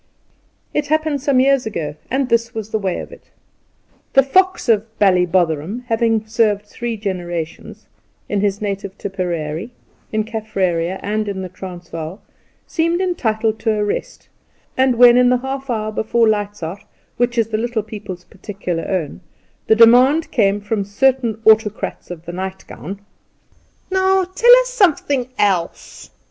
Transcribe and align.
It 0.73 0.87
happened 0.87 1.21
some 1.21 1.39
years 1.39 1.67
ago, 1.67 1.93
and 2.09 2.27
this 2.27 2.55
was 2.55 2.71
the 2.71 2.79
way 2.79 2.97
of 3.01 3.11
it: 3.11 3.29
the 4.13 4.23
Fox 4.23 4.67
of 4.67 4.83
Ballybotherem 4.97 5.83
having 5.89 6.25
served 6.25 6.65
three 6.65 6.97
generations 6.97 7.85
in 8.27 8.41
his 8.41 8.63
native 8.63 8.97
Tipperary, 8.97 9.69
in 10.11 10.23
Kaffraria, 10.23 10.99
and 11.03 11.27
in 11.27 11.43
the 11.43 11.49
Transvaal 11.49 12.19
seemed 12.65 12.99
entitled 12.99 13.59
to 13.59 13.77
a 13.77 13.83
rest; 13.83 14.27
and 14.75 14.95
when, 14.95 15.17
in 15.17 15.29
the 15.29 15.37
half 15.37 15.69
hour 15.69 15.91
before 15.91 16.27
'lights 16.27 16.63
out,' 16.63 16.81
which 17.17 17.37
is 17.37 17.49
the 17.49 17.59
Little 17.59 17.83
People's 17.83 18.23
particular 18.23 18.87
own, 18.87 19.21
the 19.67 19.75
demand 19.75 20.31
came 20.31 20.61
from 20.61 20.83
certain 20.83 21.39
Autocrats 21.45 22.09
of 22.09 22.25
the 22.25 22.33
Nightgown: 22.33 22.99
"Now, 23.91 24.23
tell 24.23 24.55
us 24.61 24.69
something 24.69 25.29
else!" 25.37 26.09